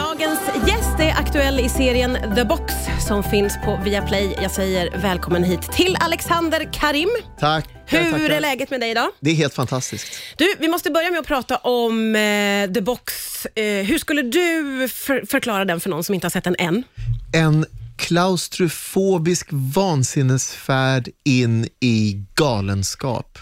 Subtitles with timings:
[0.00, 2.74] Dagens gäst är aktuell i serien The Box
[3.08, 4.36] som finns på Viaplay.
[4.42, 7.08] Jag säger välkommen hit till Alexander Karim.
[7.38, 7.68] Tack.
[7.86, 8.30] Hur tackar.
[8.30, 9.08] är läget med dig idag?
[9.20, 10.06] Det är helt fantastiskt.
[10.36, 13.12] Du, vi måste börja med att prata om eh, The Box.
[13.46, 16.84] Eh, hur skulle du för, förklara den för någon som inte har sett den än?
[17.32, 23.38] En klaustrofobisk vansinnesfärd in i galenskap.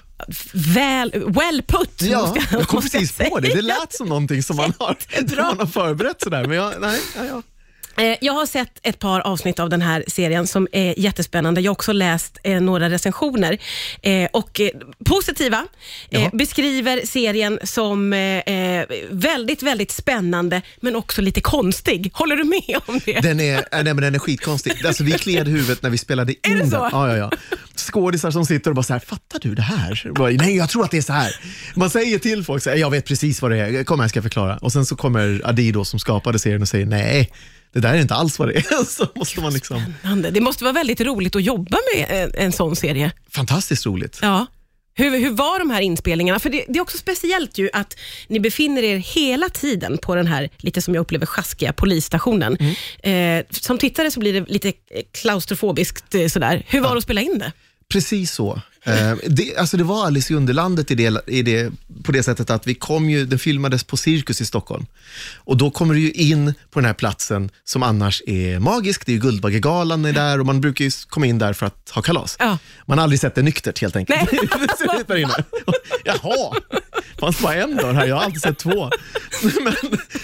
[0.53, 3.55] Väl, well put, Ja, jag, kom precis på det.
[3.55, 4.96] Det lät som någonting som man har,
[5.43, 6.45] man har förberett sådär.
[6.45, 7.43] Men jag, nej, ja, ja.
[7.99, 11.61] Eh, Jag har sett ett par avsnitt av den här serien som är jättespännande.
[11.61, 13.59] Jag har också läst eh, några recensioner
[14.02, 14.61] eh, och
[15.05, 15.66] positiva.
[16.11, 16.30] Jaha.
[16.33, 18.11] beskriver serien som
[19.11, 22.11] väldigt, väldigt spännande men också lite konstig.
[22.15, 23.21] Håller du med om det?
[23.21, 24.87] Den är, nej, men den är skitkonstig.
[24.87, 26.71] Alltså, vi kliade huvudet när vi spelade in det den.
[26.71, 26.88] så?
[26.93, 27.30] Ja, ja, ja.
[27.77, 30.02] Skådisar som sitter och bara så här, fattar du det här?
[30.05, 31.37] Jag Bara, nej, jag tror att det är så här.
[31.74, 34.10] Man säger till folk, så här, jag vet precis vad det är, kom här jag
[34.10, 34.57] ska förklara.
[34.57, 37.30] Och sen så kommer Adi då, som skapade serien och säger, nej,
[37.73, 38.85] det där är inte alls vad det är.
[38.89, 40.31] Så måste man liksom, Spännande.
[40.31, 43.13] Det måste vara väldigt roligt att jobba med en, en sån serie.
[43.30, 44.19] fantastiskt roligt.
[44.23, 44.47] Ja.
[44.95, 46.38] Hur, hur var de här inspelningarna?
[46.38, 47.97] För det, det är också speciellt ju att
[48.29, 52.57] ni befinner er hela tiden på den här, lite som jag upplever, sjaskiga polisstationen.
[52.60, 53.38] Mm.
[53.41, 54.73] Eh, som tittare så blir det lite
[55.21, 56.63] klaustrofobiskt eh, sådär.
[56.66, 57.53] Hur var det att spela in det?
[57.89, 58.61] Precis så.
[58.89, 61.73] Eh, det, alltså det var Alice i Underlandet i det, i det,
[62.05, 64.87] på det sättet att vi kom ju, den filmades på Cirkus i Stockholm.
[65.37, 69.06] Och då kommer du ju in på den här platsen som annars är magisk.
[69.06, 71.91] Det är ju Guldbaggegalan är där och man brukar ju komma in där för att
[71.91, 72.37] ha kalas.
[72.39, 72.59] Ja.
[72.87, 74.33] Man har aldrig sett det nyktert helt enkelt.
[74.33, 74.41] Nej.
[76.05, 76.55] Jaha,
[77.20, 78.91] fanns bara en dörr här, jag har alltid sett två.
[79.64, 79.75] Men,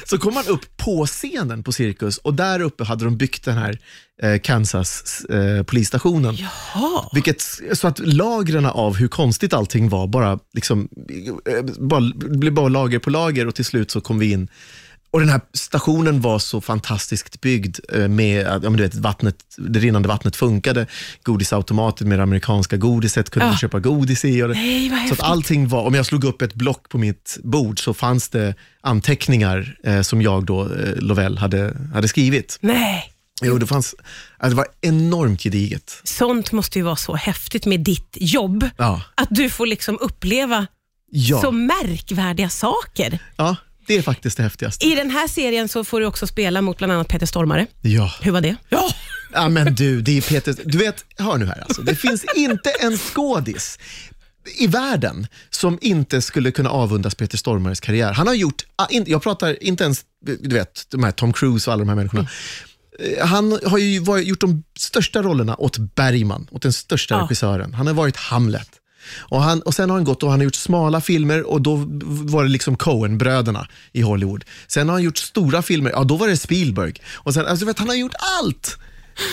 [0.06, 3.56] så kom man upp på scenen på Cirkus och där uppe hade de byggt den
[3.56, 3.78] här
[4.22, 6.36] eh, Kansas eh, polisstationen.
[6.36, 7.08] Jaha.
[7.12, 10.88] Vilket, så att lagren av hur konstigt allting var bara, liksom,
[11.48, 14.48] eh, bara, blev bara lager på lager och till slut så kom vi in.
[15.14, 18.94] Och den här stationen var så fantastiskt byggd eh, med att ja, men du vet,
[18.94, 20.86] vattnet, det rinnande vattnet funkade,
[21.22, 23.50] godisautomater med det amerikanska godiset kunde Ja.
[23.50, 24.42] man köpa godis i.
[24.42, 26.98] Och det, Nej, vad så att allting var, om jag slog upp ett block på
[26.98, 32.58] mitt bord så fanns det anteckningar eh, som jag då, eh, Lovell, hade, hade skrivit.
[32.60, 33.10] Nej.
[33.42, 33.94] Jo, det, fanns,
[34.42, 36.00] det var enormt gediget.
[36.04, 38.68] Sånt måste ju vara så häftigt med ditt jobb.
[38.76, 39.02] Ja.
[39.14, 40.66] Att du får liksom uppleva
[41.10, 41.40] Ja.
[41.40, 43.18] så märkvärdiga saker.
[43.36, 44.86] Ja, det är faktiskt det häftigaste.
[44.86, 47.66] I den här serien så får du också spela mot bland annat Peter Stormare.
[47.80, 48.12] Ja.
[48.20, 48.56] Hur var det?
[48.68, 48.90] Ja.
[49.32, 52.70] ja, men du, det är Peter, du vet, hör nu här alltså, det finns inte
[52.70, 53.78] en skådis
[54.58, 58.12] i världen som inte skulle kunna avundas Peter Stormares karriär.
[58.12, 60.00] Han har gjort, ah, jag pratar inte ens,
[60.40, 62.28] du vet, de här Tom Cruise och alla de här människorna.
[63.18, 67.20] Eh, Han har ju gjort de största rollerna åt Bergman, åt den största Ja.
[67.22, 67.74] regissören.
[67.74, 68.68] Han har varit Hamlet.
[69.18, 71.84] Och, han, och Sen har han gått och han har gjort smala filmer och då
[72.06, 74.44] var det liksom Coen-bröderna i Hollywood.
[74.66, 76.94] Sen har han gjort stora filmer, ja då var det Spielberg.
[77.14, 78.78] Och sen, alltså, vet, han har gjort allt.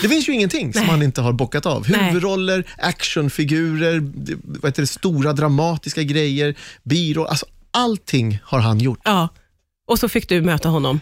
[0.02, 0.90] Det finns ju ingenting som Nej.
[0.90, 1.86] han inte har bockat av.
[1.86, 4.00] Huvudroller, actionfigurer,
[4.44, 9.00] vad heter det, stora dramatiska grejer, byrå, alltså allting har han gjort.
[9.04, 9.28] ja.
[9.86, 11.00] Och så fick du möta honom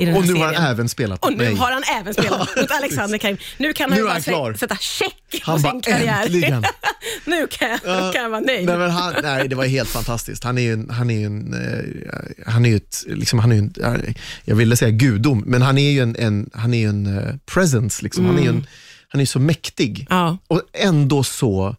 [0.00, 0.62] i den Och här nu har serien.
[0.62, 1.54] han även spelat Och mot nu mig.
[1.54, 3.36] har han även spelat mot Alexander Karim.
[3.58, 4.54] Nu kan han Nu ju är bara han sä- klar.
[4.54, 5.14] sätta check
[5.44, 6.22] på Han sin bara, karriär.
[6.22, 6.64] äntligen.
[7.24, 8.12] nu kan jag, Ja.
[8.12, 8.66] kan jag vara nöjd.
[8.66, 10.44] Nej, men han, nej, det var helt fantastiskt.
[10.44, 13.52] Han är ju en, han är ju en, eh, han är ju ett, liksom, han
[13.52, 13.72] är ju en,
[14.06, 14.14] eh,
[14.44, 17.34] jag ville säga gudom, men han är ju en, en, han är ju en eh,
[17.46, 18.02] presence.
[18.04, 18.26] Liksom.
[18.26, 18.66] Han är ju en,
[19.08, 21.76] han är ju så mäktig Ja, och ändå så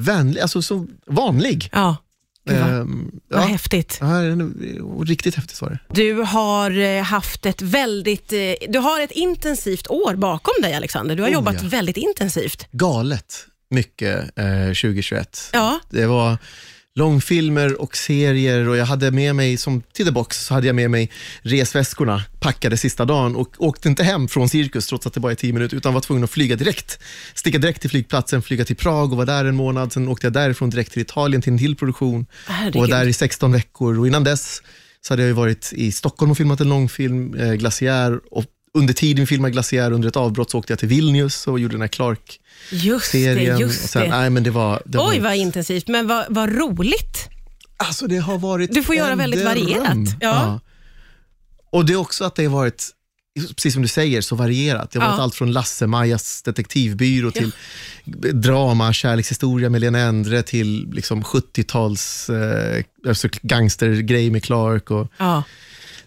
[0.00, 1.68] vänlig, alltså så vanlig.
[1.72, 1.96] ja.
[2.48, 3.98] Gud, vad, Ehm, vad ja, häftigt.
[4.00, 4.06] Ja,
[5.06, 5.78] riktigt häftigt var det.
[6.02, 8.38] Du har eh, haft ett väldigt, eh,
[8.68, 11.16] du har ett intensivt år bakom dig Alexander.
[11.16, 11.68] Du har Oh, jobbat ja.
[11.68, 12.66] väldigt intensivt.
[12.72, 13.34] Galet
[13.70, 15.50] mycket eh, 2021.
[15.52, 16.38] Ja, Det var
[16.98, 20.76] långfilmer och serier och jag hade med mig, som till The Box, så hade jag
[20.76, 21.10] med mig
[21.42, 25.36] resväskorna packade sista dagen och åkte inte hem från cirkus trots att det bara är
[25.36, 26.98] tio minuter utan var tvungen att flyga direkt.
[27.34, 29.92] Sticka direkt till flygplatsen, flyga till Prag och var där en månad.
[29.92, 32.90] Sen åkte jag därifrån direkt till Italien till en till produktion och var herregud.
[32.90, 34.62] där i 16 veckor och innan dess
[35.00, 38.44] så hade jag ju varit i Stockholm och filmat en långfilm, eh, Glaciär och
[38.78, 41.74] under tiden vi filmade Glaciär under ett avbrott så åkte jag till Vilnius och gjorde
[41.74, 42.40] den här Clark
[42.70, 43.18] Just det,
[43.58, 44.08] just och sen, det.
[44.08, 47.28] Nej, men det var, det var Oj, vad intensivt, men vad, vad roligt.
[47.76, 49.54] Alltså det har varit Du får göra en väldigt dröm.
[49.54, 50.16] varierat.
[50.20, 50.60] Ja.
[51.72, 52.86] Och det är också att det har varit,
[53.56, 54.90] precis som du säger, så varierat.
[54.90, 55.22] Det har varit Ja.
[55.22, 57.52] allt från Lasse-Majas detektivbyrå till
[58.32, 64.90] drama, kärlekshistoria med Lena Endre till liksom 70-tals eh, alltså gangstergrej med Clark.
[64.90, 65.42] Och, Ja.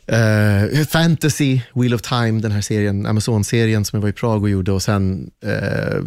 [0.07, 4.49] Eh, fantasy, Wheel of Time, den här serien, Amazon-serien som jag var i Prag och
[4.49, 5.97] gjorde och sen, eh,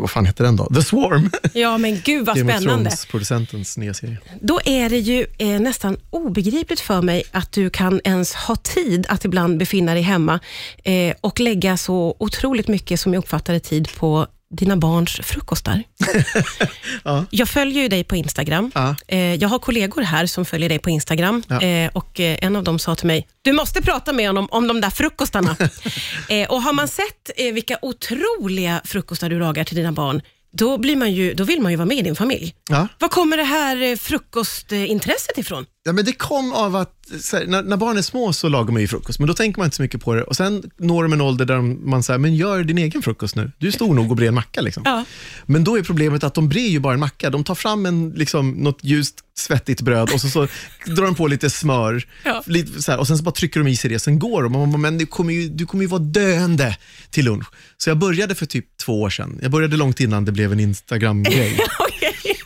[0.00, 0.66] vad fan heter den då?
[0.74, 1.30] The Swarm.
[1.52, 2.90] Ja, men gud vad Game spännande.
[2.90, 4.18] Thrones-producentens nya serie.
[4.40, 9.06] Då är det ju eh, nästan obegripligt för mig att du kan ens ha tid
[9.08, 10.40] att ibland befinna dig hemma
[10.84, 15.82] eh, och lägga så otroligt mycket, som jag uppfattar det, tid på dina barns frukostar.
[17.04, 17.24] Ja.
[17.30, 18.70] Jag följer ju dig på Instagram.
[18.74, 18.94] Ja.
[19.08, 21.62] Eh, jag har kollegor här som följer dig på Instagram Ja.
[21.62, 24.68] eh, och eh, en av dem sa till mig, du måste prata med honom om
[24.68, 25.56] de där frukostarna.
[26.48, 31.12] och Har man sett vilka otroliga frukostar du lagar till dina barn, då, blir man
[31.12, 32.54] ju, då vill man ju vara med i din familj.
[32.98, 35.66] Var kommer det här frukostintresset ifrån?
[35.82, 36.94] Ja, men det kom av att
[37.32, 39.64] här, när, när barn är små så lagar man ju frukost, men då tänker man
[39.66, 40.22] inte så mycket på det.
[40.22, 43.52] Och Sen når de en ålder där man säger, men gör din egen frukost nu.
[43.58, 44.60] Du är stor nog att bre en macka.
[44.60, 44.82] Liksom.
[44.86, 45.04] Ja.
[45.46, 47.30] Men då är problemet att de brer ju bara en macka.
[47.30, 50.46] De tar fram en, liksom, något ljust, svettigt bröd och så, så
[50.86, 52.42] drar de på lite smör Ja.
[52.46, 53.98] lite, så här, och sen så bara trycker de i sig det.
[53.98, 54.54] Sen går de.
[54.54, 56.76] Och man bara, Men du kommer, ju, du kommer ju vara döende
[57.10, 57.46] till lunch.
[57.78, 59.38] Så jag började för typ två år sedan.
[59.42, 61.58] Jag började långt innan det blev en Instagram-grej.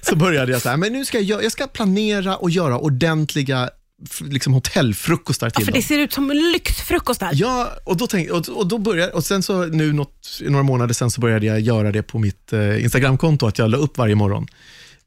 [0.08, 3.70] Så började jag så här, men nu ska jag, jag ska planera och göra ordentliga
[4.20, 5.80] liksom hotellfrukostar Ja, till för dem.
[5.80, 7.30] det ser ut som lyxfrukostar.
[7.32, 10.94] Ja, och då tänkte, och, och då började, och sen så nu något, några månader
[10.94, 14.14] sen så började jag göra det på mitt eh, Instagramkonto, att jag la upp varje
[14.14, 14.46] morgon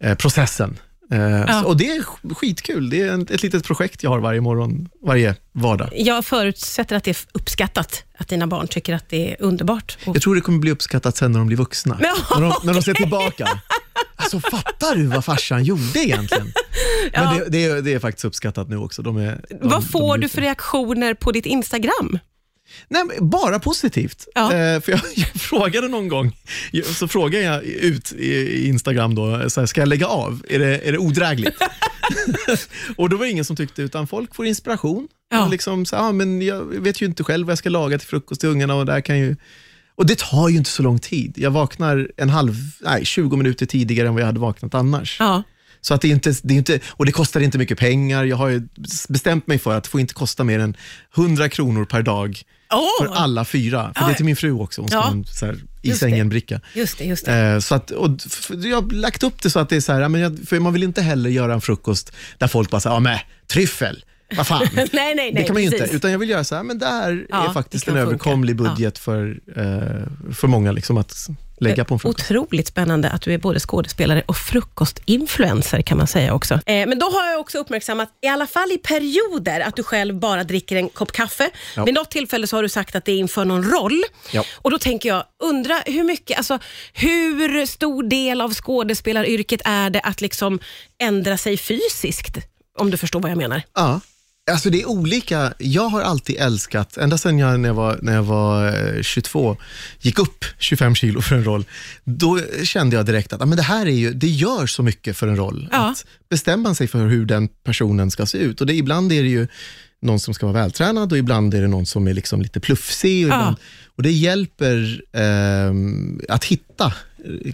[0.04, 0.78] eh, processen.
[1.12, 2.90] Eh, så, och det är sk- skitkul.
[2.90, 5.90] Det är en, ett litet projekt jag har varje morgon, varje vardag.
[5.96, 9.98] Jag förutsätter att det är uppskattat, att dina barn tycker att det är underbart.
[10.06, 11.98] Och- Jag tror det kommer bli uppskattat sen när de blir vuxna.
[12.02, 13.48] Ja, när, de, när de ser tillbaka.
[14.16, 16.54] Alltså fattar du vad farsan gjorde egentligen?
[17.14, 17.24] Ja.
[17.24, 19.02] Men det, det, är, det är faktiskt uppskattat nu också.
[19.02, 22.20] De är, de, Vad de får är du för reaktioner på ditt Instagram?
[22.88, 24.28] Nej, bara positivt.
[24.36, 24.54] Ja.
[24.54, 26.38] Eh, för jag, jag frågade någon gång,
[26.84, 30.44] så frågade jag ut i, i Instagram då, så här, ska jag lägga av?
[30.50, 31.58] Är det, är det odrägligt?
[32.98, 35.08] och då var det ingen som tyckte, utan folk får inspiration.
[35.30, 35.48] Ja.
[35.48, 38.42] Liksom, så, ah, men jag vet ju inte själv vad jag ska laga till frukost
[38.42, 39.36] till ungarna och där kan ju
[39.98, 41.34] och det tar ju inte så lång tid.
[41.38, 45.18] Jag vaknar en halv, nej, 20 minuter tidigare än vad jag hade vaknat annars.
[45.20, 45.44] Ja.
[45.82, 48.24] Så att det, är inte, det är inte, och det kostar inte mycket pengar.
[48.26, 48.68] Jag har ju
[49.10, 50.78] bestämt mig för att det får inte kosta mer än
[51.18, 52.42] 100 kronor per dag
[52.74, 53.92] Åh, för alla fyra.
[53.96, 54.08] För Ja.
[54.08, 54.82] det är till min fru också.
[54.82, 55.02] Hon ska Ja.
[55.02, 55.26] ha en
[55.82, 56.62] i Just sängen-bricka.
[56.74, 57.38] Just det, just det.
[57.38, 58.10] Eh, så att, och,
[58.50, 60.60] jag har lagt upp det så att det är så här, ja, men jag, för
[60.60, 64.04] man vill inte heller göra en frukost där folk bara säger, ja men tryffel,
[64.36, 64.68] vad fan.
[64.76, 65.32] nej, nej, nej.
[65.32, 65.84] det kan man ju precis.
[65.86, 68.02] inte, utan jag vill göra så här, men det här Ja, är faktiskt en kan
[68.04, 68.72] överkomlig funka.
[68.72, 71.28] budget för, eh, för många liksom, att
[71.60, 72.32] lägga på en frukost.
[72.32, 76.54] Otroligt spännande att du är både skådespelare och frukostinfluencer kan man säga också.
[76.54, 80.16] Eh, men då har jag också uppmärksammat, i alla fall i perioder, att du själv
[80.16, 81.50] bara dricker en kopp kaffe.
[81.76, 81.84] Ja.
[81.84, 84.04] Vid något tillfälle så har du sagt att det är inför någon roll.
[84.32, 84.44] Ja.
[84.56, 86.60] Och då tänker jag, undra hur mycket, alltså
[86.94, 90.60] hur stor del av skådespelaryrket är det att liksom
[91.00, 92.38] ändra sig fysiskt?
[92.80, 93.62] Om du förstår vad jag menar.
[93.76, 94.00] Ja.
[94.52, 95.54] Alltså det är olika.
[95.58, 99.58] Jag har alltid älskat, ända sedan jag när jag var, när jag var eh, 22,
[100.02, 101.66] gick upp 25 kilo för en roll,
[102.04, 105.18] då kände jag direkt att ah, men det här är ju, det gör så mycket
[105.18, 105.70] för en roll.
[105.72, 105.90] Ja.
[105.92, 108.62] Att bestämma sig för hur den personen ska se ut.
[108.62, 109.48] Och det, ibland är det ju
[110.02, 113.26] någon som ska vara vältränad och ibland är det någon som är liksom lite plufsig.
[113.26, 113.36] Och, Ja.
[113.36, 113.56] ibland,
[113.96, 116.92] och det hjälper ehm, att hitta eh,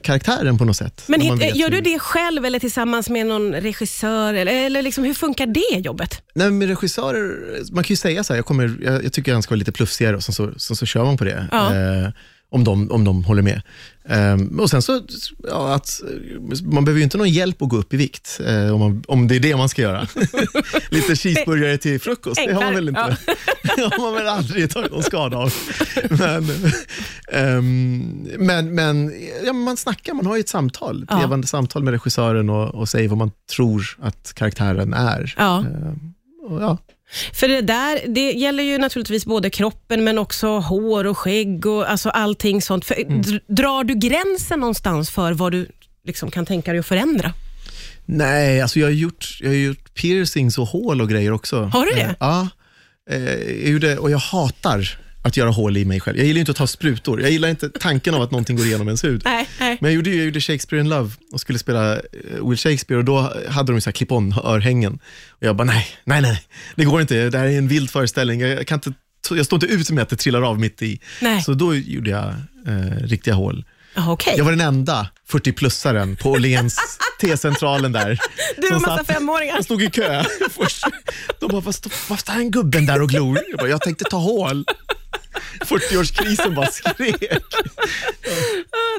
[0.02, 1.04] karaktären på något sätt.
[1.08, 4.34] Men hit, gör du det själv eller tillsammans med någon regissör?
[4.34, 6.22] Eller, eller liksom, hur funkar det jobbet?
[6.34, 9.44] Nej, men regissörer, man kan ju säga så här, jag, kommer, jag, jag tycker han
[9.44, 11.48] ska vara lite plufsigare och sen så, så, så kör man på det.
[11.52, 11.76] Ja.
[11.76, 12.10] Eh,
[12.54, 13.62] om, de, om de håller med.
[14.10, 15.02] Ehm, och sen så,
[15.48, 16.02] ja, att,
[16.64, 19.28] man behöver ju inte någon hjälp att gå upp i vikt, eh, om, man, om
[19.28, 20.08] det är det man ska göra.
[20.90, 23.36] lite cheeseburgare till frukost, det har man väl Enklare, inte.
[23.76, 25.54] det har man väl aldrig tagit någon skada av.
[26.10, 26.50] Men,
[27.32, 29.14] ehm, men, men
[29.46, 31.20] ja, man snackar, man har ju ett samtal, ett Ja.
[31.20, 35.34] levande samtal med regissören och, och säger vad man tror att karaktären är.
[35.38, 35.60] Ja.
[35.60, 36.14] Ehm,
[36.50, 36.78] och ja.
[37.34, 41.90] För det där, det gäller ju naturligtvis både kroppen men också hår och skägg och
[41.92, 42.86] alltså allting sånt.
[42.86, 43.22] För, Mm.
[43.22, 45.68] dr- Drar du gränsen någonstans för vad du
[46.06, 47.34] liksom kan tänka dig att förändra?
[48.06, 51.64] Nej, alltså jag har, gjort, jag har gjort piercings och hål och grejer också.
[51.64, 52.02] Har du det?
[52.02, 52.48] Eh, ja,
[53.10, 53.24] eh,
[53.64, 56.18] jag gjorde, och jag hatar att göra hål i mig själv.
[56.18, 57.22] Jag gillar inte att ta sprutor.
[57.22, 59.22] Jag gillar inte tanken av att någonting går igenom ens hud.
[59.26, 59.78] Nej, nej.
[59.82, 63.06] Men jag gjorde, jag gjorde Shakespeare in Love och skulle spela eh, Will Shakespeare och
[63.06, 65.00] då hade de ju så här clip-on örhängen.
[65.30, 66.44] Och jag bara, nej, nej, nej,
[66.76, 67.30] det går inte.
[67.30, 68.42] Det här är en vild föreställning.
[68.42, 68.94] Jag, kan inte,
[69.30, 71.00] jag står inte ut med att det trillar av mitt i.
[71.22, 71.42] Nej.
[71.42, 72.28] Så då gjorde jag
[72.68, 73.66] eh, riktiga hål.
[73.98, 74.34] Okej.
[74.38, 76.78] Jag var den enda 40-plussaren på Åhléns
[77.22, 78.20] T-centralen där.
[78.58, 79.56] Du och som massa femåringar.
[79.56, 80.86] Jag stod i kö först.
[81.40, 83.40] De bara, vad står, vad står gubben där och glor?
[83.50, 84.66] Jag, bara, jag tänkte ta hål.
[85.64, 87.24] 40-årskrisen bara skrek.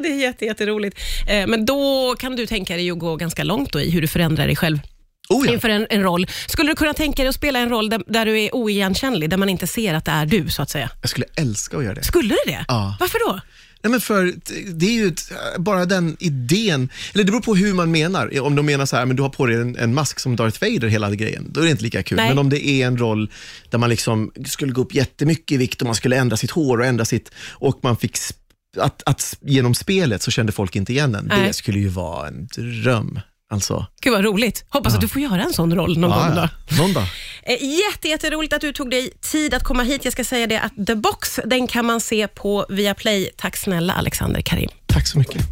[0.03, 0.99] Det är jätte, jätteroligt.
[1.29, 4.09] Eh, men då kan du tänka dig att gå ganska långt då i hur du
[4.09, 4.79] förändrar dig själv.
[5.29, 5.53] Oh ja.
[5.53, 6.27] inför en, en roll.
[6.47, 9.37] Skulle du kunna tänka dig att spela en roll där, där du är oigenkännlig, där
[9.37, 10.91] man inte ser att det är du, så att säga?
[11.01, 12.05] Jag skulle älska att göra det.
[12.05, 12.65] Skulle du det?
[12.69, 12.97] Ja.
[13.01, 13.41] Varför då?
[13.85, 14.35] Nej, men för
[14.75, 18.41] det är ju ett, bara den idén, eller det beror på hur man menar.
[18.41, 20.61] Om de menar så här, men du har på dig en, en mask som Darth
[20.61, 22.17] Vader hela grejen, då är det inte lika kul.
[22.17, 22.29] Nej.
[22.29, 23.31] Men om det är en roll
[23.71, 26.79] där man liksom skulle gå upp jättemycket i vikt och man skulle ändra sitt hår
[26.79, 28.17] och ändra sitt, och man fick
[28.77, 31.27] att, att genom spelet så kände folk inte igen den.
[31.27, 31.47] Nej.
[31.47, 33.21] Det skulle ju vara en dröm.
[33.55, 34.65] Alltså, Gud vad roligt.
[34.69, 36.35] Hoppas att du får göra en sån roll någon gång.
[36.35, 36.41] Då.
[36.41, 36.77] ja, ja.
[36.79, 37.05] Någon dag.
[37.43, 40.05] Eh, Jätte, jätteroligt att du tog dig tid att komma hit.
[40.05, 43.31] Jag ska säga det att The Box, den kan man se på Viaplay.
[43.37, 44.71] Tack snälla Alexander Karim.
[44.87, 45.43] Tack så mycket.